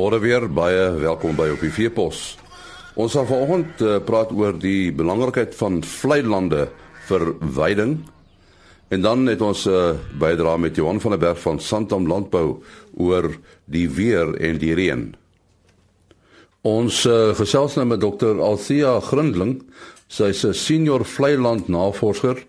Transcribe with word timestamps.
Goeiemôre 0.00 0.24
weer, 0.24 0.46
baie 0.48 0.84
welkom 0.96 1.34
by 1.36 1.50
op 1.52 1.60
die 1.60 1.68
Veepos. 1.68 2.38
Ons 2.96 3.12
gaan 3.12 3.26
vanoggend 3.28 3.82
uh, 3.84 3.98
praat 4.00 4.30
oor 4.32 4.54
die 4.56 4.88
belangrikheid 4.96 5.52
van 5.58 5.82
vlei 5.84 6.22
lande 6.24 6.62
vir 7.10 7.34
veiding. 7.58 7.92
En 8.88 9.04
dan 9.04 9.28
het 9.28 9.44
ons 9.44 9.66
'n 9.66 9.70
uh, 9.70 9.90
eh, 9.90 9.98
bydra 10.16 10.56
met 10.56 10.76
Johan 10.76 11.00
van 11.00 11.10
der 11.10 11.20
Berg 11.20 11.40
van 11.40 11.60
Santam 11.60 12.08
Landbou 12.08 12.62
oor 12.96 13.28
die 13.66 13.90
weer 13.90 14.40
en 14.40 14.56
die 14.56 14.72
reën. 14.74 15.14
Ons 16.62 17.04
uh, 17.04 17.36
gesels 17.36 17.76
nou 17.76 17.86
met 17.86 18.00
dokter 18.00 18.40
Althea 18.40 19.00
Grindling. 19.00 19.60
Sy 20.08 20.32
is 20.32 20.44
'n 20.46 20.54
senior 20.54 21.04
vlei 21.04 21.36
land 21.36 21.68
navorser 21.68 22.46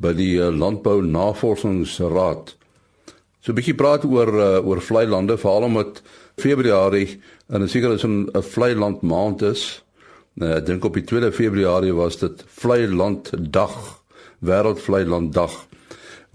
by 0.00 0.14
die 0.14 0.40
Landbou 0.40 1.02
Navorsingsraad. 1.02 2.56
So 3.44 3.52
'n 3.52 3.60
bietjie 3.60 3.76
praat 3.76 4.04
oor 4.04 4.30
uh, 4.32 4.66
oor 4.66 4.80
vlei 4.80 5.04
lande 5.06 5.36
veral 5.36 5.68
omdat 5.68 6.00
Februarie 6.36 7.20
en 7.48 7.62
ek 7.62 7.70
seker 7.70 7.94
is 7.94 8.04
'n 8.04 8.30
vlei 8.42 8.74
land 8.74 9.02
maand 9.02 9.42
is. 9.42 9.84
Nou, 10.34 10.50
ek 10.56 10.66
dink 10.66 10.84
op 10.84 10.94
die 10.94 11.04
2 11.04 11.32
Februarie 11.32 11.94
was 11.94 12.16
dit 12.18 12.44
vlei 12.48 12.88
land 12.88 13.30
dag, 13.52 14.02
wêreld 14.42 14.80
vlei 14.80 15.04
land 15.06 15.32
dag. 15.32 15.66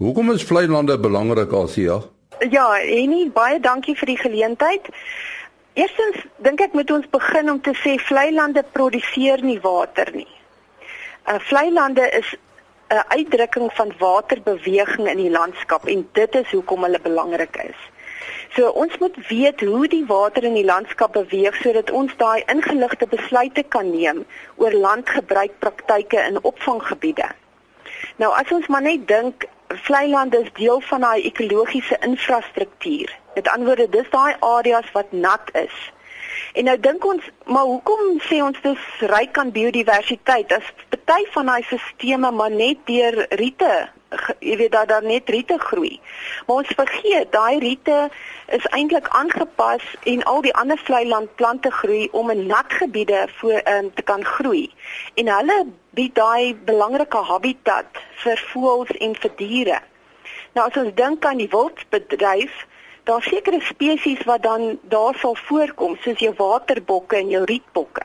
Hoekom 0.00 0.30
is 0.32 0.44
vlei 0.44 0.66
lande 0.66 0.98
belangrik 0.98 1.52
as 1.52 1.74
ja? 1.74 2.00
Enie 2.40 3.30
baie 3.30 3.60
dankie 3.60 3.94
vir 3.94 4.06
die 4.06 4.16
geleentheid. 4.16 4.88
Eerstens 5.76 6.24
dink 6.40 6.60
ek 6.60 6.72
moet 6.72 6.90
ons 6.90 7.08
begin 7.12 7.50
om 7.50 7.60
te 7.60 7.74
sê 7.76 7.98
vlei 8.08 8.30
lande 8.32 8.64
produseer 8.72 9.44
nie 9.44 9.60
water 9.60 10.08
nie. 10.14 10.30
Uh 11.28 11.36
vlei 11.50 11.68
lande 11.72 12.08
is 12.16 12.32
'n 12.88 13.04
uitdrukking 13.08 13.68
van 13.72 13.92
waterbeweging 13.98 15.08
in 15.08 15.16
die 15.16 15.30
landskap 15.30 15.86
en 15.86 16.08
dit 16.12 16.34
is 16.34 16.50
hoekom 16.50 16.82
hulle 16.82 17.00
belangrik 17.00 17.56
is. 17.68 17.89
So 18.54 18.70
ons 18.82 18.98
moet 18.98 19.16
weet 19.28 19.60
hoe 19.60 19.88
die 19.88 20.04
water 20.06 20.44
in 20.44 20.56
die 20.58 20.64
landskap 20.64 21.12
beweeg 21.12 21.54
sodat 21.62 21.90
ons 21.90 22.16
daai 22.18 22.42
ingeligte 22.50 23.06
besluite 23.06 23.62
kan 23.62 23.90
neem 23.90 24.24
oor 24.56 24.74
landgebruikpraktyke 24.86 26.24
in 26.32 26.42
opvanggebiede. 26.42 27.28
Nou 28.16 28.32
as 28.34 28.50
ons 28.52 28.66
maar 28.66 28.82
net 28.82 29.06
dink 29.08 29.46
vlei 29.86 30.08
lande 30.10 30.42
is 30.42 30.52
deel 30.58 30.80
van 30.80 31.06
daai 31.06 31.22
ekologiese 31.30 31.98
infrastruktuur. 32.06 33.14
Met 33.34 33.48
ander 33.48 33.66
woorde, 33.66 33.88
dis 33.88 34.10
daai 34.10 34.34
areas 34.40 34.90
wat 34.92 35.12
nat 35.12 35.54
is. 35.54 35.76
En 36.58 36.66
nou 36.66 36.76
dink 36.80 37.04
ons, 37.06 37.30
maar 37.46 37.68
hoekom 37.68 38.18
sê 38.26 38.40
ons 38.42 38.58
dis 38.62 38.88
ryk 39.12 39.38
aan 39.38 39.54
biodiversiteit 39.54 40.52
as 40.52 40.66
party 40.90 41.26
van 41.34 41.46
daai 41.50 41.62
sisteme 41.66 42.30
maar 42.30 42.50
net 42.50 42.82
deur 42.86 43.26
riete, 43.38 43.88
jy 44.38 44.56
weet 44.56 44.72
dat 44.72 44.88
daar 44.88 45.04
net 45.04 45.28
riete 45.28 45.58
groei. 45.58 46.00
Maar 46.46 46.56
ons 46.56 46.72
vergeet 46.76 47.32
daai 47.32 47.58
riete 47.58 48.08
is 48.46 48.66
eintlik 48.66 49.08
aangepas 49.08 49.82
en 50.02 50.22
al 50.24 50.42
die 50.42 50.54
ander 50.54 50.78
vlei 50.78 51.06
landplante 51.08 51.70
groei 51.70 52.08
om 52.12 52.30
in 52.30 52.46
nat 52.46 52.72
gebiede 52.80 53.28
voor 53.38 53.60
um, 53.64 53.92
te 53.94 54.02
kan 54.02 54.24
groei. 54.24 54.70
En 55.14 55.28
hulle 55.28 55.66
bied 55.90 56.14
daai 56.14 56.54
belangrike 56.54 57.22
habitat 57.32 58.02
vir 58.24 58.42
voëls 58.52 58.90
en 58.98 59.14
vir 59.14 59.32
diere. 59.36 59.80
Nou 60.54 60.66
as 60.66 60.76
ons 60.76 60.94
dink 60.94 61.24
aan 61.24 61.38
die 61.38 61.50
wildbedryf 61.50 62.66
daar 63.08 63.22
sekere 63.22 63.60
spesies 63.60 64.22
wat 64.28 64.42
dan 64.42 64.78
daar 64.82 65.14
sal 65.18 65.36
voorkom 65.46 65.96
soos 66.02 66.18
jou 66.18 66.34
waterbokke 66.36 67.16
en 67.16 67.30
jou 67.30 67.44
rietbokke. 67.44 68.02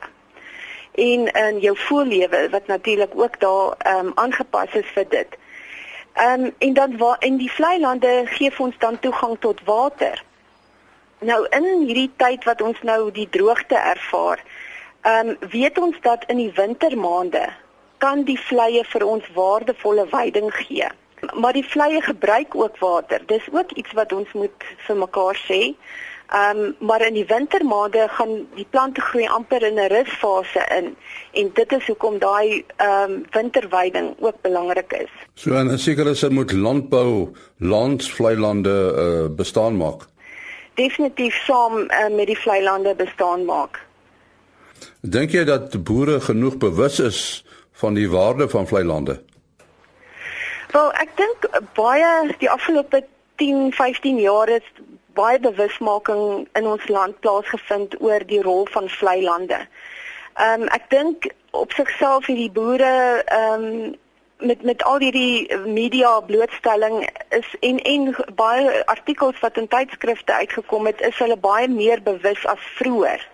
En 0.96 1.26
in 1.32 1.58
jou 1.60 1.74
voorlewe 1.78 2.48
wat 2.50 2.66
natuurlik 2.66 3.12
ook 3.14 3.40
daar 3.40 3.74
ehm 3.78 4.06
um, 4.06 4.12
aangepas 4.14 4.72
is 4.74 4.86
vir 4.94 5.08
dit. 5.08 5.36
Ehm 6.16 6.44
um, 6.44 6.54
en 6.58 6.72
dan 6.74 6.96
waar 6.96 7.16
in 7.24 7.36
die 7.36 7.50
vlei 7.52 7.80
lande 7.80 8.22
gee 8.24 8.52
ons 8.58 8.78
dan 8.78 8.98
toegang 8.98 9.36
tot 9.40 9.60
water. 9.64 10.24
Nou 11.18 11.46
in 11.50 11.86
hierdie 11.86 12.10
tyd 12.16 12.44
wat 12.44 12.62
ons 12.62 12.82
nou 12.82 13.10
die 13.12 13.28
droogte 13.30 13.76
ervaar, 13.76 14.42
ehm 15.02 15.28
um, 15.28 15.50
weet 15.50 15.78
ons 15.78 15.96
dat 16.00 16.24
in 16.26 16.36
die 16.36 16.52
wintermaande 16.52 17.48
kan 17.98 18.24
die 18.24 18.40
vleie 18.40 18.84
vir 18.84 19.04
ons 19.04 19.28
waardevolle 19.34 20.06
veiding 20.12 20.54
gee 20.54 20.88
maar 21.34 21.52
die 21.52 21.64
vleie 21.64 22.02
gebruik 22.02 22.54
ook 22.54 22.78
water. 22.78 23.22
Dis 23.26 23.42
ook 23.52 23.70
iets 23.70 23.92
wat 23.92 24.12
ons 24.12 24.32
moet 24.32 24.64
vir 24.86 24.96
mekaar 24.96 25.36
sê. 25.48 25.74
Ehm 26.26 26.58
um, 26.58 26.74
maar 26.78 27.06
in 27.06 27.14
die 27.14 27.26
wintermaande 27.26 28.06
gaan 28.08 28.46
die 28.54 28.66
plante 28.70 29.00
groei 29.00 29.26
amper 29.26 29.62
in 29.62 29.74
'n 29.74 29.88
rusfase 29.88 30.66
in 30.78 30.96
en 31.32 31.50
dit 31.54 31.72
is 31.72 31.86
hoekom 31.86 32.18
daai 32.18 32.64
ehm 32.76 33.10
um, 33.10 33.24
winterweiding 33.30 34.14
ook 34.18 34.40
belangrik 34.40 34.92
is. 34.92 35.10
So 35.34 35.54
en 35.54 35.70
'n 35.70 35.78
sekere 35.78 36.14
sin 36.14 36.32
moet 36.32 36.52
landbou 36.52 37.32
landsvleilande 37.58 38.76
uh, 38.96 39.36
bestaan 39.36 39.76
maak. 39.76 40.02
Definitief 40.74 41.34
saam 41.44 41.78
uh, 41.78 42.16
met 42.16 42.26
die 42.26 42.38
vleilande 42.38 42.94
bestaan 42.94 43.44
maak. 43.44 43.86
Dink 45.00 45.30
jy 45.30 45.44
dat 45.44 45.84
boere 45.84 46.20
genoeg 46.20 46.56
bewus 46.56 47.00
is 47.00 47.44
van 47.72 47.94
die 47.94 48.10
waarde 48.10 48.48
van 48.48 48.66
vleilande? 48.66 49.22
Wel, 50.72 50.92
ek 50.92 51.10
dink 51.16 51.62
baie 51.74 52.34
die 52.38 52.50
afgelope 52.50 53.04
10, 53.36 53.72
15 53.72 54.18
jaar 54.18 54.48
het 54.48 54.64
baie 55.18 55.40
bewusmaking 55.40 56.46
in 56.58 56.66
ons 56.66 56.88
land 56.88 57.20
plaasgevind 57.24 57.96
oor 58.00 58.24
die 58.28 58.42
rol 58.44 58.66
van 58.76 58.88
vlei 58.98 59.20
lande. 59.24 59.60
Ehm 60.36 60.66
um, 60.66 60.68
ek 60.76 60.90
dink 60.92 61.30
op 61.56 61.72
sigself 61.72 62.26
hierdie 62.28 62.50
boere 62.50 63.22
ehm 63.24 63.68
um, 63.68 63.94
met 64.38 64.62
met 64.62 64.82
al 64.84 64.98
hierdie 65.00 65.56
media 65.64 66.20
blootstelling 66.20 67.08
is 67.28 67.54
en 67.60 67.78
en 67.92 68.10
baie 68.34 68.82
artikels 68.84 69.38
wat 69.40 69.56
in 69.56 69.68
tydskrifte 69.68 70.32
uitgekom 70.32 70.86
het, 70.86 71.00
is 71.00 71.16
hulle 71.18 71.36
baie 71.36 71.68
meer 71.68 72.02
bewus 72.02 72.44
as 72.46 72.68
vroeër. 72.76 73.24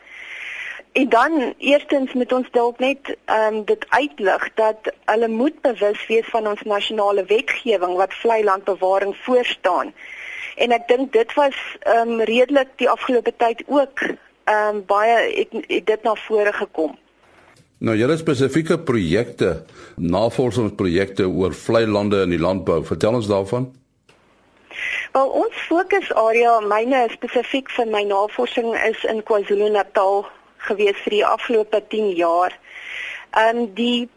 En 0.93 1.09
dan 1.09 1.55
eerstens 1.59 2.13
moet 2.13 2.33
ons 2.33 2.51
dalk 2.51 2.79
net 2.79 3.17
ehm 3.25 3.55
um, 3.55 3.65
dit 3.65 3.85
uitlig 3.89 4.49
dat 4.55 4.93
hulle 5.05 5.29
moet 5.29 5.61
bewus 5.61 6.07
wees 6.07 6.29
van 6.31 6.47
ons 6.47 6.63
nasionale 6.63 7.25
wetgewing 7.25 7.97
wat 7.97 8.15
vlei 8.15 8.45
landbewaring 8.45 9.17
voorstaan. 9.17 9.95
En 10.57 10.73
ek 10.73 10.89
dink 10.89 11.13
dit 11.13 11.35
was 11.39 11.57
ehm 11.81 12.17
um, 12.17 12.21
redelik 12.29 12.69
die 12.77 12.89
afgelope 12.91 13.33
tyd 13.37 13.63
ook 13.67 14.03
ehm 14.03 14.77
um, 14.77 14.83
baie 14.87 15.17
het, 15.37 15.55
het 15.69 15.87
dit 15.87 16.03
na 16.03 16.15
vore 16.15 16.53
gekom. 16.53 16.99
Nou 17.83 17.97
julle 17.99 18.17
spesifieke 18.17 18.79
projekte, 18.79 19.65
navorsingsprojekte 19.97 21.27
oor 21.29 21.55
vlei 21.55 21.87
lande 21.87 22.21
in 22.23 22.31
die 22.31 22.39
landbou, 22.39 22.85
vertel 22.87 23.19
ons 23.19 23.27
daarvan. 23.27 23.73
Wel 25.13 25.33
ons 25.43 25.65
fokusarea, 25.69 26.61
myne 26.71 27.03
spesifiek 27.13 27.71
vir 27.75 27.91
my 27.91 28.05
navorsing 28.07 28.71
is 28.87 29.03
in 29.11 29.25
KwaZulu-Natal 29.27 30.23
gewees 30.69 31.01
vir 31.05 31.17
die 31.19 31.27
afgelope 31.27 31.83
10 31.95 32.13
jaar. 32.21 32.55
Ehm 33.35 33.65
um, 33.65 33.67
die 33.75 34.09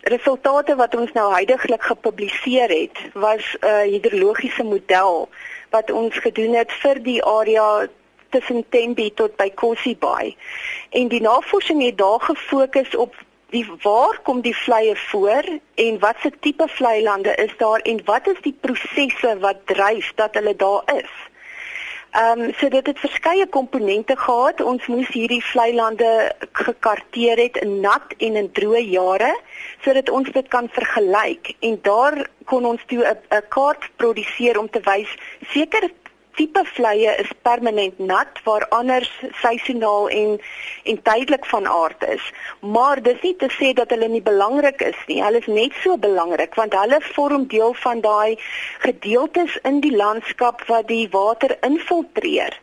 resultate 0.00 0.76
wat 0.76 0.94
ons 0.96 1.12
nou 1.12 1.32
heidaglik 1.34 1.82
gepubliseer 1.82 2.68
het, 2.68 2.98
was 3.14 3.56
'n 3.60 3.66
uh, 3.66 3.80
hidrologiese 3.80 4.62
model 4.62 5.28
wat 5.70 5.90
ons 5.90 6.18
gedoen 6.18 6.54
het 6.54 6.72
vir 6.72 7.02
die 7.02 7.24
area 7.24 7.88
tussen 8.30 8.64
Tembe 8.68 9.14
tot 9.14 9.36
by 9.36 9.50
Kosi 9.50 9.96
Bay. 9.96 10.36
En 10.90 11.08
die 11.08 11.20
navorsing 11.20 11.82
het 11.82 11.98
daar 11.98 12.20
gefokus 12.20 12.96
op 12.96 13.14
die 13.50 13.66
waar 13.82 14.18
kom 14.22 14.40
die 14.40 14.56
vleie 14.56 14.96
voor 14.96 15.44
en 15.74 15.98
watse 15.98 16.30
tipe 16.40 16.68
vlei 16.68 17.02
lande 17.02 17.34
is 17.34 17.56
daar 17.56 17.80
en 17.80 18.00
wat 18.04 18.28
is 18.28 18.40
die 18.40 18.56
prosesse 18.60 19.38
wat 19.38 19.66
dryf 19.66 20.12
dat 20.14 20.34
hulle 20.34 20.56
daar 20.56 20.82
is. 20.96 21.29
Ehm 22.10 22.40
um, 22.40 22.52
so 22.58 22.68
dit 22.68 22.86
het 22.86 22.98
verskeie 22.98 23.46
komponente 23.46 24.16
gehad. 24.16 24.60
Ons 24.60 24.86
moes 24.86 25.08
hierdie 25.14 25.44
vlei 25.44 25.74
lande 25.74 26.08
gekarteer 26.52 27.38
het 27.38 27.56
in 27.62 27.80
nat 27.80 28.14
en 28.18 28.36
in 28.36 28.48
droë 28.50 28.82
jare 28.90 29.30
sodat 29.84 30.10
ons 30.10 30.30
dit 30.34 30.48
kan 30.48 30.66
vergelyk 30.74 31.52
en 31.60 31.78
daar 31.82 32.16
kon 32.50 32.66
ons 32.66 32.82
toe 32.86 33.04
'n 33.06 33.42
kaart 33.48 33.86
produseer 33.96 34.58
om 34.58 34.70
te 34.70 34.80
wys 34.80 35.10
sekere 35.54 35.90
tipe 36.40 36.62
vleie 36.74 37.12
is 37.20 37.30
permanent 37.44 37.98
nat 38.10 38.38
waar 38.46 38.64
anders 38.76 39.10
seisoonaal 39.42 40.08
en 40.08 40.30
en 40.92 41.02
tydelik 41.08 41.44
van 41.46 41.66
aard 41.68 42.04
is. 42.08 42.30
Maar 42.60 43.02
dis 43.02 43.20
nie 43.26 43.34
te 43.42 43.50
sê 43.58 43.72
dat 43.76 43.90
hulle 43.92 44.08
nie 44.08 44.22
belangrik 44.24 44.80
is 44.86 45.00
nie. 45.10 45.20
Hulle 45.22 45.42
is 45.44 45.50
net 45.60 45.76
so 45.82 45.98
belangrik 46.00 46.56
want 46.60 46.76
hulle 46.78 47.00
vorm 47.12 47.44
deel 47.52 47.74
van 47.82 48.00
daai 48.06 48.38
gedeeltes 48.86 49.58
in 49.68 49.82
die 49.84 49.92
landskap 49.96 50.64
wat 50.72 50.88
die 50.88 51.06
water 51.12 51.56
infiltreer 51.68 52.56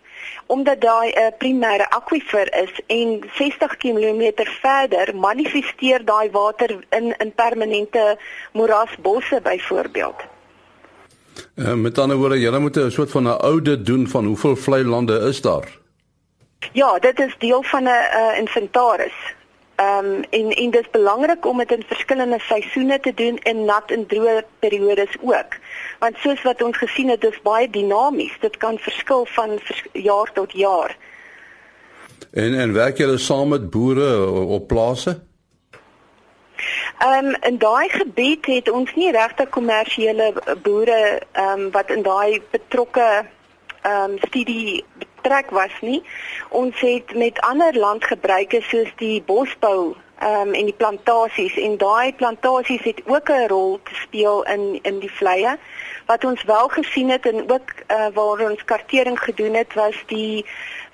omdat 0.47 0.81
daai 0.81 1.09
'n 1.11 1.19
uh, 1.21 1.31
primêre 1.41 1.87
akwifer 1.99 2.47
is 2.63 2.73
en 2.87 3.09
60 3.39 3.75
km 3.83 4.23
verder 4.61 5.15
manifesteer 5.15 6.05
daai 6.05 6.29
water 6.31 6.71
in 6.89 7.13
in 7.17 7.31
permanente 7.35 8.17
moerasbosse 8.51 9.41
byvoorbeeld. 9.41 10.36
Uh, 11.55 11.73
met 11.73 11.97
ander 11.97 12.17
woorde, 12.17 12.39
julle 12.39 12.59
moet 12.59 12.77
'n 12.77 12.89
soort 12.89 13.11
van 13.11 13.23
'n 13.23 13.41
audit 13.41 13.85
doen 13.85 14.07
van 14.07 14.25
hoeveel 14.25 14.55
vlei 14.55 14.83
lande 14.83 15.19
is 15.19 15.41
daar. 15.41 15.77
Ja, 16.73 16.99
dit 16.99 17.19
is 17.19 17.35
deel 17.37 17.63
van 17.63 17.83
'n 17.83 17.87
uh, 17.87 18.37
inventaris. 18.37 19.35
Ehm 19.75 20.05
um, 20.05 20.23
en 20.29 20.49
en 20.49 20.69
dit 20.69 20.81
is 20.81 20.89
belangrik 20.91 21.45
om 21.45 21.57
dit 21.57 21.71
in 21.71 21.83
verskillende 21.87 22.39
seisoene 22.39 22.99
te 22.99 23.13
doen 23.13 23.37
en 23.37 23.65
nat 23.65 23.91
en 23.91 24.05
droë 24.05 24.43
periodes 24.59 25.15
ook. 25.21 25.51
Want 25.99 26.15
soos 26.17 26.41
wat 26.41 26.61
ons 26.61 26.77
gesien 26.77 27.09
het, 27.09 27.21
dis 27.21 27.41
baie 27.41 27.69
dinamies. 27.69 28.37
Dit 28.39 28.57
kan 28.57 28.77
verskil 28.77 29.25
van 29.29 29.49
vers 29.59 29.83
jaar 29.91 30.31
tot 30.33 30.51
jaar. 30.51 30.97
En 32.31 32.53
en 32.53 32.73
werk 32.73 32.97
julle 32.97 33.17
saam 33.17 33.47
met 33.47 33.69
boere 33.69 34.29
op 34.29 34.67
plase? 34.67 35.19
Ehm 36.97 37.25
um, 37.25 37.35
in 37.41 37.57
daai 37.57 37.89
gebied 37.89 38.45
het 38.45 38.69
ons 38.69 38.93
nie 38.95 39.11
regte 39.11 39.45
kommersiële 39.45 40.33
boere 40.61 41.21
ehm 41.31 41.59
um, 41.59 41.71
wat 41.71 41.89
in 41.93 42.01
daai 42.01 42.41
betrokke 42.51 43.25
ehm 43.81 44.11
um, 44.11 44.17
studie 44.27 44.85
betrek 44.97 45.49
was 45.49 45.75
nie. 45.81 46.01
Ons 46.49 46.79
het 46.79 47.13
met 47.15 47.41
ander 47.41 47.77
landgebruike 47.77 48.61
soos 48.61 48.89
die 48.95 49.21
bosbou 49.21 49.93
ehm 50.19 50.47
um, 50.47 50.53
en 50.53 50.65
die 50.65 50.73
plantasies 50.73 51.57
en 51.67 51.77
daai 51.77 52.13
plantasies 52.13 52.81
het 52.83 53.01
ook 53.05 53.29
'n 53.29 53.47
rol 53.47 53.79
te 53.83 53.95
speel 53.95 54.43
in 54.43 54.79
in 54.81 54.99
die 54.99 55.13
vleie. 55.19 55.57
Wat 56.05 56.23
ons 56.23 56.43
wel 56.43 56.67
gesien 56.67 57.09
het 57.09 57.25
en 57.25 57.51
ook 57.51 57.69
uh, 57.87 58.07
waar 58.13 58.49
ons 58.49 58.65
kartering 58.65 59.19
gedoen 59.19 59.53
het 59.53 59.73
was 59.73 60.03
die 60.05 60.45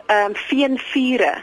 ehm 0.06 0.26
um, 0.26 0.36
veenvure 0.36 1.34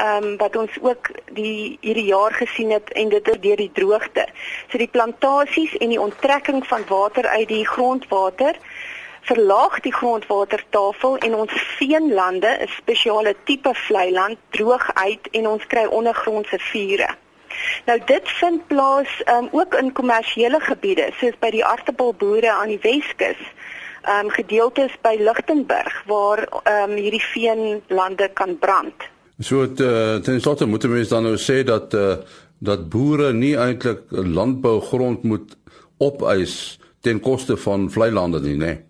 ehm 0.00 0.24
um, 0.24 0.36
wat 0.40 0.56
ons 0.56 0.76
ook 0.80 1.10
die 1.36 1.78
hierdie 1.80 2.08
jaar 2.08 2.32
gesien 2.32 2.70
het 2.70 2.92
en 2.92 3.08
dit 3.08 3.28
is 3.28 3.40
deur 3.40 3.56
die 3.56 3.72
droogte. 3.72 4.26
So 4.68 4.78
die 4.78 4.88
plantasies 4.88 5.76
en 5.76 5.92
die 5.92 6.00
onttrekking 6.00 6.66
van 6.66 6.86
water 6.88 7.26
uit 7.26 7.48
die 7.48 7.66
grondwater 7.66 8.56
verlaag 9.30 9.80
die 9.80 9.92
grondwatertafel 9.92 11.18
en 11.18 11.34
ons 11.34 11.52
veenlande, 11.78 12.50
'n 12.60 12.68
spesiale 12.68 13.34
tipe 13.44 13.74
vlei 13.74 14.10
land, 14.12 14.38
droog 14.50 14.90
uit 14.94 15.28
en 15.30 15.48
ons 15.48 15.66
kry 15.66 15.84
ondergrondse 15.84 16.58
vure. 16.58 17.08
Nou 17.84 17.98
dit 18.04 18.28
vind 18.40 18.66
plaas 18.66 19.22
um, 19.26 19.48
ook 19.52 19.74
in 19.74 19.92
kommersiële 19.92 20.60
gebiede 20.60 21.10
soos 21.20 21.38
by 21.38 21.50
die 21.50 21.64
aardappelboere 21.64 22.50
aan 22.50 22.68
die 22.68 22.82
Weskus. 22.82 23.42
Um, 24.08 24.30
gedeeltes 24.30 24.92
by 25.02 25.16
Lichtenburg 25.18 26.02
waar 26.06 26.46
um, 26.64 26.96
hierdie 26.96 27.24
veenlande 27.24 28.28
kan 28.32 28.58
brand. 28.58 29.10
So 29.40 29.62
het, 29.64 29.80
uh, 29.80 30.16
ten 30.20 30.40
slotte 30.40 30.66
moet 30.66 30.84
mense 30.88 31.14
dan 31.14 31.24
nou 31.24 31.36
sê 31.40 31.62
dat 31.64 31.94
uh, 31.94 32.20
dat 32.60 32.88
boere 32.92 33.32
nie 33.32 33.56
eintlik 33.56 34.02
landbougrond 34.10 35.22
moet 35.22 35.56
opeis 35.98 36.78
ten 37.00 37.20
koste 37.20 37.56
van 37.56 37.88
vlei 37.90 38.10
lande 38.12 38.40
nie, 38.40 38.56
né? 38.56 38.66
Nee. 38.66 38.84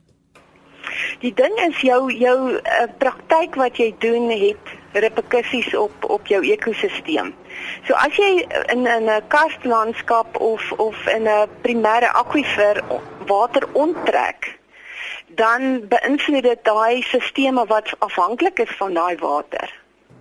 Die 1.21 1.33
ding 1.35 1.55
is 1.69 1.81
jou 1.85 2.13
jou 2.13 2.37
uh, 2.57 2.87
praktyk 2.99 3.55
wat 3.61 3.79
jy 3.79 3.91
doen 4.03 4.31
het 4.31 4.73
reperkusies 4.93 5.75
op 5.77 6.07
op 6.09 6.27
jou 6.27 6.41
ekosisteem. 6.43 7.35
So 7.87 7.95
as 7.95 8.17
jy 8.17 8.47
in 8.75 8.87
in 8.87 9.11
'n 9.11 9.27
karstlandskap 9.29 10.41
of 10.41 10.73
of 10.73 10.97
in 11.07 11.29
'n 11.29 11.49
primêre 11.63 12.11
akwifer 12.23 12.83
water 13.27 13.69
onttrek, 13.73 14.59
dan 15.29 15.87
beïnvloed 15.89 16.43
dit 16.43 16.65
daai 16.65 17.03
sisteme 17.03 17.67
wat 17.67 17.95
afhanklik 17.99 18.59
is 18.59 18.75
van 18.79 18.95
daai 18.95 19.17
water. 19.17 19.80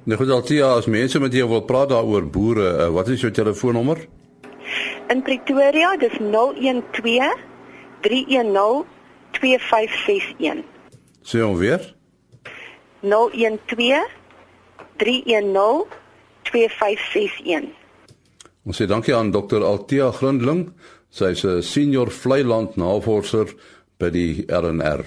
Nou 0.10 0.18
goed, 0.18 0.32
Altia, 0.34 0.72
as 0.74 0.88
mense 0.90 1.20
met 1.22 1.36
jou 1.38 1.46
wil 1.52 1.62
praat 1.70 1.92
daaroor 1.92 2.24
boere, 2.34 2.66
uh, 2.66 2.86
wat 2.96 3.12
is 3.14 3.22
jou 3.22 3.30
telefoonnommer? 3.30 4.00
In 5.14 5.22
Pretoria, 5.22 5.92
dis 6.02 6.16
012 6.18 7.36
310 8.02 8.88
2561. 9.38 10.64
Sê 11.22 11.44
hom 11.46 11.54
weer. 11.62 11.86
012 13.06 14.10
310 14.98 15.86
2561. 16.50 17.70
Ons 18.66 18.82
sê 18.82 18.90
dankie 18.90 19.14
aan 19.14 19.30
Dr. 19.30 19.62
Altia 19.62 20.10
Grundling. 20.18 20.72
Sy 21.14 21.36
is 21.38 21.46
'n 21.46 21.62
senior 21.62 22.10
vlei-land 22.10 22.82
navorser 22.82 23.54
by 24.00 24.10
die 24.10 24.46
RNR. 24.50 25.06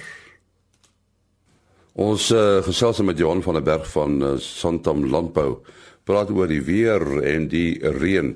Ons 1.92 2.30
uh, 2.32 2.62
gesels 2.64 3.02
met 3.04 3.18
Johan 3.18 3.42
van 3.44 3.54
der 3.54 3.62
Berg 3.62 3.90
van 3.92 4.22
uh, 4.22 4.28
Santam 4.40 5.04
Landbou. 5.12 5.60
Praat 6.08 6.30
oor 6.32 6.48
die 6.48 6.62
weer 6.64 7.02
en 7.20 7.48
die 7.52 7.76
reën. 7.84 8.32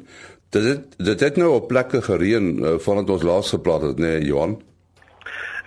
Dit 0.52 0.64
het, 0.64 0.84
dit 0.98 1.20
het 1.20 1.36
nou 1.40 1.54
op 1.54 1.68
plekke 1.68 2.02
gereën 2.04 2.50
uh, 2.60 2.74
vandat 2.78 3.10
ons 3.16 3.24
laas 3.24 3.50
gepraat 3.50 3.82
het, 3.82 3.98
né, 3.98 4.18
nee, 4.18 4.28
Johan? 4.28 4.58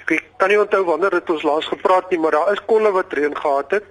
ek 0.09 0.23
kan 0.41 0.49
nie 0.49 0.57
onthou 0.57 0.83
wanneer 0.87 1.13
dit 1.19 1.29
ons 1.29 1.43
laas 1.45 1.65
gepraat 1.69 2.09
nie, 2.09 2.17
maar 2.21 2.33
daar 2.33 2.53
is 2.53 2.61
kolle 2.65 2.89
wat 2.93 3.13
reën 3.13 3.35
gehad 3.37 3.77
het. 3.77 3.89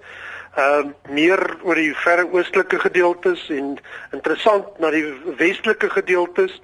Ehm 0.59 0.89
uh, 0.89 1.15
meer 1.15 1.43
oor 1.63 1.79
die 1.79 1.93
verre 1.95 2.25
oostelike 2.33 2.79
gedeeltes 2.83 3.45
en 3.55 3.77
interessant 4.15 4.79
na 4.83 4.91
die 4.91 5.05
westelike 5.39 5.91
gedeeltes 5.91 6.55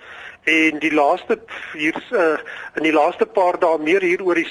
en 0.50 0.80
die 0.82 0.90
laaste 0.94 1.38
hier 1.74 1.98
uh, 2.10 2.38
in 2.78 2.86
die 2.88 2.94
laaste 2.94 3.26
paar 3.26 3.58
dae 3.60 3.78
meer 3.78 4.02
hier 4.02 4.22
oor 4.24 4.34
die 4.34 4.48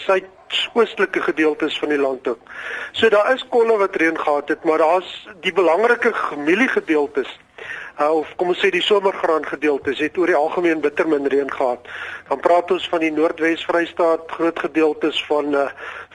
suidoostelike 0.53 1.21
gedeeltes 1.21 1.79
van 1.79 1.89
die 1.89 2.01
land 2.01 2.27
ook. 2.27 2.51
So 2.91 3.09
daar 3.09 3.33
is 3.33 3.45
kolle 3.49 3.77
wat 3.77 3.95
reën 3.95 4.19
gehad 4.19 4.49
het, 4.49 4.63
maar 4.63 4.77
daar's 4.77 5.27
die 5.41 5.53
belangrike 5.53 6.13
gemielie-gedeeltes 6.13 7.39
uh, 7.99 8.09
of 8.09 8.29
kom 8.35 8.51
ons 8.53 8.61
sê 8.63 8.69
die 8.73 8.83
somergraan 8.83 9.45
gedeeltes 9.45 10.01
het 10.03 10.17
oor 10.17 10.31
die 10.31 10.37
algemeen 10.37 10.81
bitter 10.81 11.07
min 11.09 11.27
reën 11.29 11.49
gehad. 11.51 11.89
Dan 12.29 12.41
praat 12.45 12.71
ons 12.73 12.87
van 12.89 13.03
die 13.03 13.11
Noordwes 13.13 13.65
Vrystaat, 13.69 14.31
groot 14.37 14.59
gedeeltes 14.65 15.23
van 15.29 15.53
uh, 15.55 15.67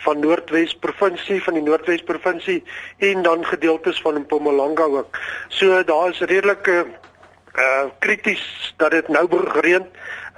van 0.05 0.21
Noordwes 0.23 0.75
provinsie, 0.79 1.41
van 1.43 1.59
die 1.59 1.65
Noordwes 1.67 2.05
provinsie 2.07 2.63
en 3.11 3.23
dan 3.27 3.45
gedeeltes 3.47 4.01
van 4.03 4.23
Mpumalanga 4.23 4.87
ook. 5.01 5.19
So 5.49 5.83
daar 5.85 6.11
is 6.15 6.21
redelike 6.21 6.85
uh 6.87 7.08
krities 7.99 8.75
dat 8.77 8.91
dit 8.91 9.09
nou 9.09 9.29
begin 9.29 9.87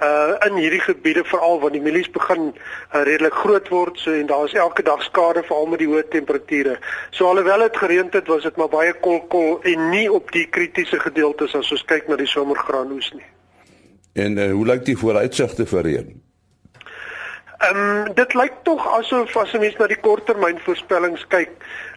uh 0.01 0.33
in 0.47 0.55
hierdie 0.57 0.81
gebiede 0.81 1.23
veral 1.23 1.59
want 1.59 1.73
die 1.73 1.81
mielies 1.81 2.09
begin 2.09 2.47
uh, 2.49 3.01
redelik 3.05 3.33
groot 3.33 3.67
word 3.69 3.99
so 3.99 4.13
en 4.13 4.25
daar 4.25 4.45
is 4.45 4.53
elke 4.53 4.83
dag 4.83 5.03
skade 5.03 5.43
veral 5.43 5.67
met 5.69 5.79
die 5.79 5.87
hoë 5.87 6.07
temperature. 6.09 6.79
So 7.11 7.27
alhoewel 7.29 7.67
dit 7.67 7.77
gereën 7.77 8.09
het, 8.11 8.27
was 8.27 8.43
dit 8.43 8.57
maar 8.57 8.71
baie 8.71 8.93
kol 8.93 9.21
kol 9.27 9.59
en 9.61 9.89
nie 9.89 10.07
op 10.11 10.31
die 10.31 10.47
kritiese 10.49 10.99
gedeeltes 10.99 11.55
as 11.55 11.71
ons 11.71 11.85
kyk 11.85 12.09
na 12.09 12.17
die 12.17 12.29
somergraanoes 12.29 13.11
nie. 13.13 13.29
En 14.13 14.37
uh, 14.37 14.51
hoe 14.51 14.65
lyk 14.65 14.85
die 14.89 14.97
vooruitsigte 14.97 15.65
vir 15.69 15.87
reën? 15.87 16.11
Ehm 17.61 17.77
um, 17.77 18.13
dit 18.17 18.33
lyk 18.33 18.53
tog 18.65 18.87
asof 18.97 19.37
as 19.37 19.53
'n 19.53 19.59
mens 19.61 19.77
na 19.77 19.87
die 19.87 20.01
korttermyn 20.01 20.59
voorspellings 20.65 21.27
kyk, 21.29 21.51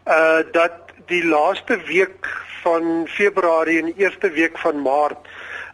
uh 0.05 0.45
dat 0.53 0.93
die 1.07 1.25
laaste 1.25 1.79
week 1.87 2.29
van 2.63 3.09
Februarie 3.09 3.79
en 3.79 3.91
die 3.93 4.05
eerste 4.05 4.31
week 4.31 4.59
van 4.59 4.83
Maart 4.83 5.29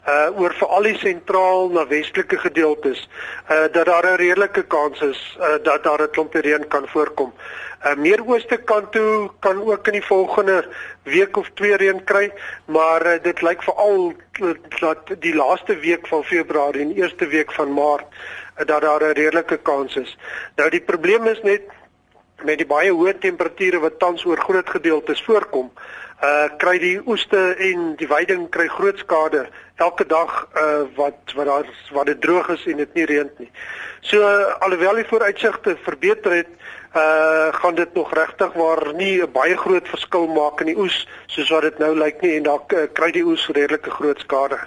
uh 0.09 0.41
oor 0.41 0.55
veral 0.57 0.87
die 0.89 0.97
sentraal 0.99 1.69
na 1.75 1.83
westelike 1.87 2.39
gedeeltes 2.41 3.03
uh 3.51 3.67
dat 3.73 3.87
daar 3.87 4.07
'n 4.13 4.17
redelike 4.17 4.63
kans 4.63 5.01
is 5.01 5.21
uh 5.39 5.59
dat 5.63 5.85
daar 5.85 6.03
'n 6.03 6.11
klompie 6.11 6.41
reën 6.41 6.69
kan 6.69 6.89
voorkom. 6.89 7.33
Uh 7.85 7.95
meer 7.97 8.23
ooste 8.27 8.57
kant 8.57 8.93
toe 8.93 9.31
kan 9.39 9.63
ook 9.63 9.87
in 9.87 9.93
die 9.93 10.07
volgende 10.07 10.69
week 11.03 11.37
of 11.37 11.51
twee 11.55 11.77
reën 11.77 12.05
kry, 12.05 12.33
maar 12.65 13.07
uh, 13.07 13.23
dit 13.23 13.43
lyk 13.43 13.63
veral 13.63 14.13
dat 14.81 14.99
die 15.19 15.35
laaste 15.35 15.77
week 15.77 16.07
van 16.07 16.25
Februarie 16.25 16.83
en 16.83 16.95
eerste 16.95 17.27
week 17.27 17.53
van 17.53 17.73
Maart 17.73 18.07
uh, 18.61 18.67
dat 18.67 18.81
daar 18.81 19.03
'n 19.03 19.13
redelike 19.13 19.57
kans 19.57 19.97
is. 19.97 20.17
Nou 20.57 20.71
die 20.71 20.81
probleem 20.81 21.27
is 21.27 21.43
net 21.43 21.63
met 22.45 22.59
die 22.59 22.67
baie 22.67 22.93
hoë 22.93 23.19
temperature 23.19 23.79
wat 23.81 23.99
tans 23.99 24.25
oor 24.25 24.41
groot 24.41 24.71
gedeeltes 24.71 25.23
voorkom 25.23 25.71
uh 26.21 26.49
kry 26.61 26.77
die 26.79 26.97
oeste 27.09 27.39
en 27.65 27.95
die 27.97 28.09
weiding 28.09 28.49
kry 28.53 28.67
groot 28.69 28.99
skade 29.01 29.47
elke 29.81 30.05
dag 30.05 30.33
uh 30.53 30.83
wat 30.97 31.33
wat 31.37 31.47
daar 31.49 31.71
wat 31.97 32.11
dit 32.13 32.21
droog 32.21 32.51
is 32.53 32.67
en 32.69 32.83
dit 32.83 32.95
nie 32.95 33.07
reën 33.09 33.31
nie. 33.39 33.49
So 34.01 34.21
uh, 34.21 34.53
alhoewel 34.61 35.01
die 35.01 35.07
vooruitsigte 35.09 35.77
verbeter 35.85 36.35
het, 36.43 36.51
uh 36.93 37.49
gaan 37.57 37.75
dit 37.75 37.95
nog 37.95 38.13
regtig 38.13 38.53
waar 38.53 38.93
nie 38.95 39.23
'n 39.23 39.33
baie 39.33 39.57
groot 39.57 39.89
verskil 39.89 40.27
maak 40.27 40.61
in 40.61 40.75
die 40.75 40.79
oes 40.79 41.09
soos 41.27 41.49
wat 41.51 41.63
dit 41.63 41.79
nou 41.79 41.97
lyk 41.97 42.21
nie 42.21 42.37
en 42.37 42.43
daar 42.43 42.69
uh, 42.69 42.85
kry 42.93 43.11
die 43.11 43.25
oes 43.25 43.49
redelike 43.49 43.91
groot 43.91 44.21
skade. 44.21 44.61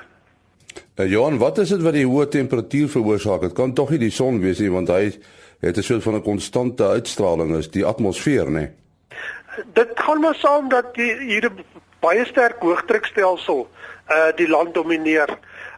Uh, 1.00 1.10
Johan, 1.10 1.38
wat 1.38 1.58
is 1.58 1.70
dit 1.70 1.82
wat 1.82 1.94
die 1.94 2.06
hoë 2.06 2.28
temperatuur 2.30 2.90
veroorsaak? 2.90 3.42
Dit 3.42 3.54
kan 3.58 3.74
tog 3.74 3.90
nie 3.90 4.00
die 4.00 4.14
son 4.14 4.40
wees 4.40 4.60
nie 4.60 4.70
want 4.70 4.90
hy 4.90 5.10
het 5.60 5.78
'n 5.78 5.82
soort 5.82 6.04
van 6.04 6.16
'n 6.16 6.22
konstante 6.22 6.84
uitstraling 6.84 7.56
is 7.58 7.70
die 7.72 7.86
atmosfeer, 7.86 8.46
nê? 8.46 8.52
Nee? 8.52 8.70
dit 9.74 9.90
gaan 9.96 10.20
maar 10.20 10.36
saam 10.36 10.70
dat 10.70 10.94
die, 10.96 11.14
hier 11.18 11.50
'n 11.50 11.66
baie 12.00 12.26
sterk 12.26 12.62
hoëdrukstelsel 12.62 13.70
uh 14.10 14.32
die 14.36 14.48
land 14.48 14.74
domineer. 14.74 15.30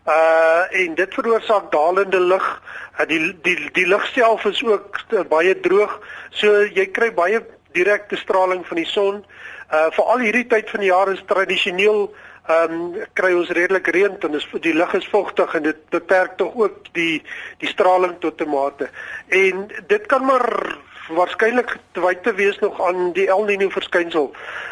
Uh 0.07 0.63
en 0.83 0.95
dit 0.95 1.13
veroorsaak 1.13 1.71
dalende 1.71 2.19
lug. 2.19 2.61
Uh, 2.99 3.07
die 3.07 3.35
die 3.41 3.69
die 3.71 3.87
lug 3.87 4.05
self 4.05 4.45
is 4.45 4.63
ook 4.63 4.99
baie 5.29 5.59
droog. 5.59 5.99
So 6.29 6.63
jy 6.63 6.85
kry 6.91 7.13
baie 7.13 7.45
direkte 7.71 8.15
straling 8.15 8.67
van 8.67 8.77
die 8.77 8.91
son. 8.91 9.25
Uh 9.71 9.91
veral 9.91 10.19
hierdie 10.19 10.47
tyd 10.47 10.69
van 10.69 10.79
die 10.79 10.89
jaar 10.89 11.11
is 11.11 11.23
tradisioneel 11.25 12.15
ehm 12.47 12.71
um, 12.71 12.97
kry 13.13 13.33
ons 13.33 13.49
redelik 13.49 13.87
reën 13.87 14.17
en 14.27 14.35
is 14.37 14.47
die 14.61 14.73
lug 14.73 14.93
is 14.93 15.07
vogtig 15.09 15.53
en 15.57 15.63
dit 15.63 15.79
beperk 15.89 16.37
tog 16.37 16.55
ook 16.55 16.91
die 16.93 17.23
die 17.57 17.69
straling 17.69 18.19
tot 18.19 18.41
'n 18.41 18.49
mate. 18.49 18.89
En 19.27 19.67
dit 19.87 20.05
kan 20.05 20.25
maar 20.25 20.77
waarskynlik 21.09 21.77
twyk 21.91 22.23
te 22.23 22.33
wees 22.33 22.59
nog 22.59 22.81
aan 22.81 23.11
die 23.13 23.27
El 23.27 23.45
Niño 23.45 23.69
verskynsel. 23.69 24.31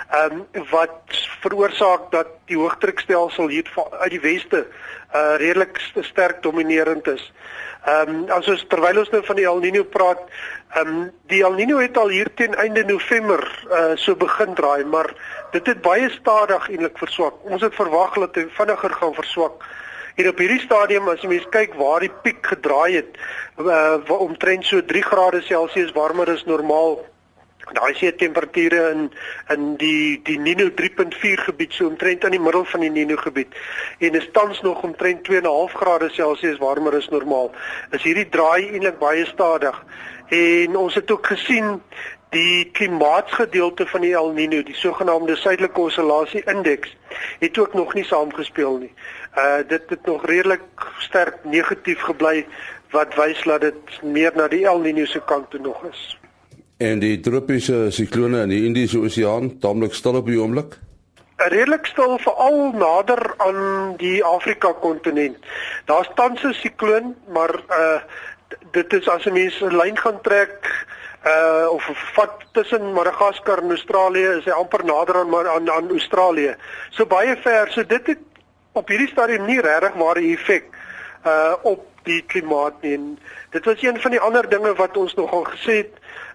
Ehm 0.09 0.43
um, 0.53 0.65
wat 0.71 1.19
veroorsaak 1.41 2.11
dat 2.11 2.27
die 2.45 2.57
hoëdrukstelsel 2.57 3.47
hier 3.47 3.69
uit 3.99 4.09
die 4.09 4.21
weste 4.21 4.65
uh 5.13 5.35
redelik 5.37 5.81
sterk 6.01 6.41
dominerend 6.41 7.07
is. 7.07 7.31
Ehm 7.85 8.09
um, 8.09 8.29
as 8.29 8.47
ons 8.47 8.65
terwyl 8.67 8.99
ons 8.99 9.09
nou 9.09 9.21
van 9.25 9.35
die 9.35 9.45
El 9.45 9.61
Niño 9.61 9.83
praat, 9.83 10.21
ehm 10.73 10.87
um, 10.87 11.11
die 11.27 11.43
El 11.43 11.57
Niño 11.59 11.81
het 11.81 11.97
al 11.97 12.09
hier 12.09 12.33
teen 12.33 12.55
einde 12.55 12.83
November 12.83 13.43
uh 13.69 13.93
so 13.95 14.15
begin 14.15 14.53
draai, 14.53 14.83
maar 14.85 15.13
dit 15.51 15.67
het 15.67 15.81
baie 15.81 16.09
stadig 16.09 16.69
eintlik 16.69 16.97
verswak. 16.97 17.41
Ons 17.43 17.61
het 17.61 17.75
verwag 17.75 18.17
dat 18.25 18.33
dit 18.33 18.49
vinniger 18.57 18.93
gaan 19.01 19.13
verswak. 19.13 19.65
Hier 20.13 20.27
op 20.29 20.37
hierdie 20.37 20.61
stadium 20.61 21.07
as 21.09 21.23
jy 21.23 21.29
mens 21.31 21.45
kyk 21.49 21.73
waar 21.79 22.03
die 22.03 22.11
piek 22.21 22.45
gedraai 22.45 22.99
het, 22.99 23.15
uh, 23.57 23.97
omtrent 24.13 24.67
so 24.69 24.83
3 24.91 25.01
grade 25.07 25.41
Celsius 25.47 25.89
warmer 25.95 26.29
as 26.29 26.43
normaal. 26.45 26.99
Daai 27.73 27.95
see 27.97 28.11
temperature 28.19 28.91
in 28.91 29.07
in 29.55 29.75
die 29.81 30.21
die 30.27 30.37
Nino 30.37 30.67
3.4 30.81 31.45
gebied 31.47 31.73
so 31.73 31.87
omtrent 31.89 32.25
aan 32.27 32.35
die 32.35 32.43
middel 32.43 32.65
van 32.69 32.85
die 32.85 32.91
Nino 32.93 33.15
gebied 33.17 33.55
en 34.03 34.19
is 34.19 34.29
tans 34.35 34.61
nog 34.61 34.83
omtrent 34.83 35.25
2.5 35.29 35.77
grade 35.81 36.09
Celsius 36.13 36.61
warmer 36.61 36.93
as 36.99 37.09
normaal. 37.09 37.49
Is 37.91 38.05
hierdie 38.05 38.29
draai 38.29 38.69
eintlik 38.69 38.99
baie 39.01 39.25
stadig. 39.25 39.79
En 40.29 40.75
ons 40.77 40.93
het 40.93 41.11
ook 41.11 41.25
gesien 41.33 41.79
die 42.33 42.69
klimaatsgedeelte 42.73 43.85
van 43.85 44.01
die 44.01 44.13
El 44.17 44.31
Niño, 44.33 44.63
die 44.65 44.77
sogenaamde 44.77 45.35
suidelike 45.37 45.81
oscillasie 45.81 46.41
indeks, 46.49 46.95
het 47.39 47.57
ook 47.57 47.73
nog 47.77 47.93
nie 47.93 48.05
saamgespeel 48.09 48.77
nie. 48.77 48.91
Uh 49.37 49.61
dit 49.67 49.81
het 49.89 50.05
nog 50.05 50.25
redelik 50.25 50.61
sterk 50.99 51.35
negatief 51.43 51.99
gebly 51.99 52.45
wat 52.91 53.15
wys 53.15 53.43
dat 53.43 53.61
dit 53.61 54.01
meer 54.03 54.31
na 54.35 54.47
die 54.47 54.65
El 54.65 54.81
Niño 54.81 55.05
se 55.05 55.21
kant 55.25 55.49
toe 55.49 55.59
nog 55.59 55.83
is. 55.89 56.17
En 56.77 56.99
die 56.99 57.19
tropiese 57.19 57.87
siklone 57.91 58.43
in 58.45 58.49
die 58.49 58.63
Indiese 58.65 58.99
Oseaan, 58.99 59.57
taamlik 59.59 59.93
stil 59.93 60.19
op 60.19 60.27
die 60.29 60.39
oomblik? 60.41 60.77
Redelik 61.37 61.85
stil 61.85 62.17
veral 62.21 62.71
nader 62.77 63.33
aan 63.37 63.95
die 63.97 64.23
Afrika 64.23 64.73
kontinent. 64.81 65.37
Daar's 65.85 66.09
tans 66.15 66.43
'n 66.43 66.53
sikloon, 66.53 67.15
maar 67.27 67.53
uh 67.69 68.01
dit 68.71 68.93
is 68.93 69.07
as 69.09 69.25
'n 69.25 69.33
mens 69.33 69.61
'n 69.61 69.77
lyn 69.77 69.97
gaan 69.97 70.21
trek 70.21 70.85
uh 71.25 71.67
of 71.71 71.89
vat 72.13 72.45
tussen 72.51 72.93
Madagaskar 72.93 73.61
en 73.63 73.69
Australië 73.69 74.27
is 74.37 74.45
hy 74.45 74.51
amper 74.51 74.85
nader 74.85 75.15
aan 75.15 75.47
aan 75.47 75.69
aan 75.69 75.89
Australië. 75.89 76.55
So 76.89 77.05
baie 77.05 77.35
ver. 77.41 77.71
So 77.71 77.85
dit 77.85 78.07
het 78.07 78.32
op 78.73 78.87
hierdie 78.89 79.11
stadium 79.11 79.45
nie 79.45 79.61
regtig 79.61 79.97
ware 80.01 80.23
effek 80.33 80.69
uh 81.25 81.53
op 81.63 81.85
die 82.03 82.21
klimaat 82.27 82.81
nie. 82.83 82.93
En 82.97 83.19
dit 83.51 83.65
was 83.65 83.81
een 83.81 83.99
van 84.01 84.11
die 84.11 84.19
ander 84.19 84.49
dinge 84.49 84.73
wat 84.75 84.97
ons 84.97 85.13
nogal 85.15 85.45
gesê 85.53 85.77
het, 85.83 85.93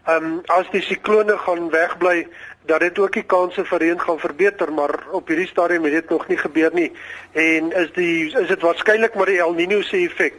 um 0.09 0.39
as 0.55 0.71
die 0.73 0.83
siklone 0.83 1.37
gaan 1.45 1.69
wegbly 1.71 2.27
dat 2.69 2.81
dit 2.85 2.99
ook 2.99 3.13
die 3.17 3.25
kanse 3.25 3.65
vir 3.65 3.81
reën 3.81 4.01
gaan 4.01 4.19
verbeter, 4.21 4.73
maar 4.73 4.93
op 5.17 5.29
hierdie 5.29 5.49
stadium 5.49 5.85
het 5.89 5.93
dit 5.93 6.11
nog 6.11 6.27
nie 6.29 6.37
gebeur 6.37 6.73
nie. 6.73 6.91
En 7.33 7.73
is 7.73 7.93
die 7.97 8.33
is 8.33 8.49
dit 8.49 8.65
waarskynlik 8.65 9.17
maar 9.17 9.31
die 9.31 9.41
El 9.41 9.57
Niño 9.57 9.81
se 9.85 10.05
effek 10.05 10.37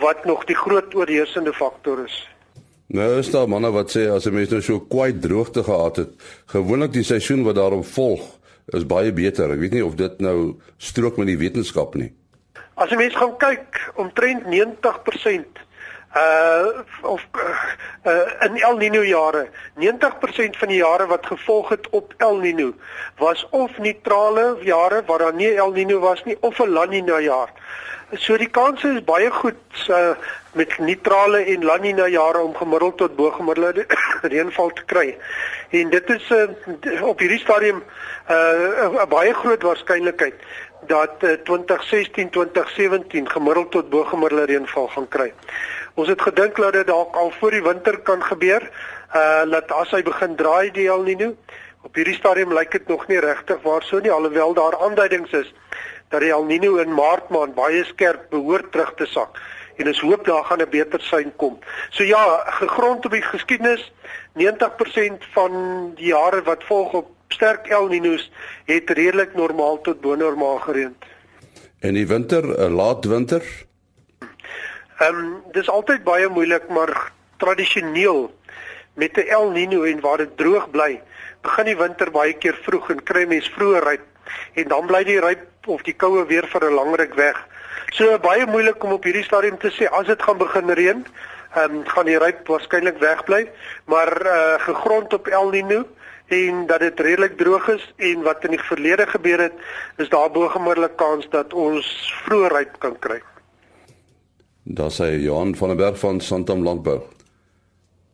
wat 0.00 0.24
nog 0.24 0.44
die 0.48 0.56
groot 0.56 0.94
oorheersende 0.94 1.52
faktor 1.52 2.04
is. 2.04 2.16
Nou 2.90 3.18
is 3.18 3.30
daar 3.30 3.48
manne 3.48 3.70
wat 3.70 3.92
sê 3.96 4.08
as 4.10 4.26
'n 4.26 4.34
mens 4.34 4.50
nou 4.50 4.62
so 4.62 4.80
kwai 4.80 5.18
droogte 5.18 5.62
gehad 5.62 5.96
het, 5.96 6.10
gewoonlik 6.46 6.92
die 6.92 7.04
seisoen 7.04 7.44
wat 7.44 7.54
daarop 7.54 7.86
volg 7.86 8.39
is 8.76 8.86
baie 8.86 9.12
beter. 9.12 9.52
Ek 9.54 9.62
weet 9.62 9.76
nie 9.76 9.84
of 9.84 9.96
dit 10.00 10.20
nou 10.24 10.56
strook 10.78 11.18
met 11.20 11.30
die 11.30 11.38
wetenskap 11.40 11.96
nie. 11.98 12.10
As 12.80 12.92
jy 12.92 13.00
mens 13.00 13.16
gaan 13.18 13.34
kyk, 13.40 13.80
omtrent 14.00 14.46
90% 14.48 15.60
uh 16.16 16.82
of 17.02 17.26
uh, 18.04 18.46
in 18.46 18.56
El 18.56 18.76
Niño 18.78 19.02
jare, 19.02 19.48
90% 19.76 20.58
van 20.58 20.68
die 20.68 20.80
jare 20.82 21.06
wat 21.06 21.26
gevolg 21.26 21.68
het 21.68 21.88
op 21.90 22.14
El 22.18 22.40
Niño 22.40 22.72
was 23.18 23.46
of 23.50 23.78
neutrale 23.78 24.56
jare 24.62 25.02
waar 25.06 25.18
daar 25.18 25.34
nie 25.34 25.54
El 25.54 25.72
Niño 25.72 26.00
was 26.00 26.24
nie 26.24 26.36
of 26.40 26.58
'n 26.58 26.72
La 26.72 26.86
Niña 26.86 27.20
jaar. 27.20 27.50
So 28.18 28.34
die 28.36 28.50
kans 28.50 28.82
is 28.82 29.04
baie 29.06 29.30
goed 29.30 29.86
uh, 29.88 30.16
met 30.58 30.72
neutrale 30.82 31.44
en 31.52 31.62
La 31.64 31.76
Nina 31.78 32.08
jare 32.10 32.40
om 32.42 32.54
gemiddeld 32.56 32.96
tot 32.98 33.14
bo 33.16 33.30
gemiddelde 33.30 33.84
reënval 34.32 34.72
te 34.74 34.82
kry. 34.90 35.12
En 35.70 35.90
dit 35.90 36.10
is 36.10 36.30
uh, 36.34 37.04
op 37.06 37.22
hierdie 37.22 37.38
stadium 37.38 37.84
'n 38.26 38.98
uh, 38.98 39.06
baie 39.06 39.34
groot 39.34 39.62
waarskynlikheid 39.62 40.34
dat 40.90 41.22
uh, 41.22 41.36
2016 41.46 42.30
2017 42.30 43.30
gemiddeld 43.30 43.70
tot 43.70 43.90
bo 43.90 44.02
gemiddelde 44.04 44.50
reënval 44.50 44.88
gaan 44.88 45.08
kry. 45.08 45.30
Ons 45.94 46.08
het 46.08 46.22
gedink 46.22 46.56
dat 46.56 46.72
dit 46.72 46.86
dalk 46.86 47.16
al 47.16 47.30
voor 47.30 47.50
die 47.50 47.62
winter 47.62 48.00
kan 48.00 48.22
gebeur, 48.22 48.70
uh 49.14 49.50
dat 49.50 49.72
as 49.72 49.90
hy 49.90 50.02
begin 50.02 50.36
draai 50.36 50.70
die 50.70 50.88
El 50.88 51.04
Niño. 51.04 51.34
Op 51.82 51.94
hierdie 51.94 52.14
stadium 52.14 52.52
lyk 52.52 52.70
dit 52.70 52.88
nog 52.88 53.06
nie 53.08 53.18
regtig 53.18 53.62
waar 53.62 53.82
so 53.82 53.98
nie 53.98 54.12
alhoewel 54.12 54.54
daar 54.54 54.76
aanduidings 54.80 55.32
is 55.32 55.54
dat 56.10 56.20
die 56.20 56.30
El 56.30 56.44
Niño 56.44 56.76
in 56.82 56.94
Maart 56.94 57.30
maand 57.30 57.54
baie 57.54 57.84
skerp 57.84 58.30
behoort 58.30 58.72
terug 58.72 58.94
te 58.94 59.06
sak 59.06 59.38
en 59.80 59.88
ons 59.88 60.00
hoop 60.04 60.24
daar 60.24 60.44
gaan 60.44 60.60
'n 60.60 60.70
beter 60.70 61.00
sein 61.00 61.32
kom. 61.36 61.58
So 61.90 62.04
ja, 62.04 62.42
gegrond 62.46 63.04
op 63.04 63.12
die 63.12 63.22
geskiedenis, 63.22 63.92
90% 64.34 65.24
van 65.32 65.52
die 65.94 66.06
jare 66.06 66.42
wat 66.42 66.64
volg 66.64 66.92
op 66.92 67.08
sterk 67.28 67.66
El 67.66 67.88
Niños 67.88 68.30
het 68.64 68.90
redelik 68.90 69.34
normaal 69.34 69.80
tot 69.80 70.00
bo 70.00 70.14
normaal 70.14 70.58
gereën. 70.58 70.94
En 71.80 71.94
die 71.94 72.06
winter, 72.06 72.42
'n 72.44 72.72
laat 72.72 73.04
winter? 73.04 73.42
Ehm 75.00 75.16
um, 75.16 75.28
dis 75.52 75.68
altyd 75.72 76.02
baie 76.04 76.28
moeilik, 76.28 76.66
maar 76.68 76.90
tradisioneel 77.40 78.34
met 79.00 79.16
'n 79.16 79.30
El 79.36 79.46
Niño 79.52 79.84
en 79.88 80.00
waar 80.00 80.16
dit 80.16 80.36
droog 80.36 80.70
bly, 80.70 81.00
begin 81.40 81.64
die 81.64 81.76
winter 81.76 82.10
baie 82.10 82.32
keer 82.32 82.58
vroeg 82.62 82.90
en 82.90 83.02
kry 83.02 83.24
mens 83.24 83.48
vroeër 83.54 83.84
ryp 83.84 84.04
en 84.54 84.68
dan 84.68 84.86
bly 84.86 85.00
die 85.04 85.20
ryp 85.20 85.46
of 85.66 85.82
die 85.82 85.96
koue 85.96 86.26
weer 86.26 86.46
vir 86.52 86.64
'n 86.68 86.74
lang 86.74 86.92
ruk 86.96 87.14
weg. 87.14 87.38
So 87.92 88.18
baie 88.18 88.46
moeilik 88.46 88.84
om 88.84 88.92
op 88.92 89.04
hierdie 89.04 89.24
stadium 89.24 89.58
te 89.58 89.70
sê 89.70 89.88
as 89.88 90.06
dit 90.06 90.22
gaan 90.22 90.38
begin 90.38 90.70
reën, 90.70 91.06
ehm 91.54 91.76
um, 91.76 91.86
gaan 91.86 92.06
die 92.06 92.18
ryp 92.18 92.46
waarskynlik 92.46 92.98
wegbly, 92.98 93.48
maar 93.84 94.12
uh 94.26 94.60
gegrond 94.68 95.12
op 95.12 95.26
El 95.28 95.50
Niño 95.50 95.84
en 96.28 96.66
dat 96.66 96.80
dit 96.80 97.00
redelik 97.00 97.38
droog 97.38 97.68
is 97.68 97.92
en 97.96 98.22
wat 98.22 98.44
in 98.44 98.50
die 98.50 98.66
verlede 98.68 99.06
gebeur 99.06 99.40
het, 99.40 99.56
is 99.96 100.08
daar 100.08 100.30
bo 100.30 100.48
gemiddelde 100.48 100.94
kans 100.94 101.28
dat 101.30 101.52
ons 101.52 102.14
vroeë 102.24 102.52
ryp 102.52 102.78
kan 102.78 102.98
kry. 102.98 103.22
Daar 104.72 104.90
sê 104.90 105.18
Johan 105.18 105.56
van 105.56 105.68
der 105.68 105.76
Berg 105.76 105.98
van 105.98 106.20
Santam 106.20 106.62
Landbou. 106.62 107.00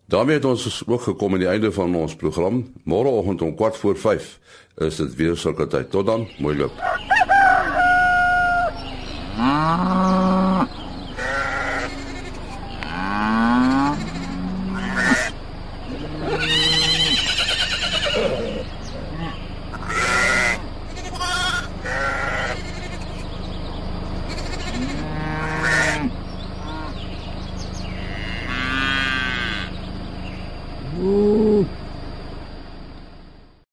daarmee 0.07 0.35
het 0.35 0.45
ons 0.45 0.83
ook 0.87 1.03
gekom 1.03 1.33
aan 1.33 1.39
die 1.39 1.49
einde 1.49 1.73
van 1.73 1.95
ons 1.95 2.17
program. 2.17 2.73
Môreoggend 2.85 3.43
om 3.43 3.57
4 3.57 3.73
voor 3.73 3.97
5 3.97 4.39
is 4.77 4.97
dit 4.97 5.15
weer 5.15 5.37
sulke 5.37 5.67
tyd. 5.67 5.91
Tot 5.91 6.07
dan, 6.07 6.29
mooi 6.39 6.57
loop. 6.57 7.16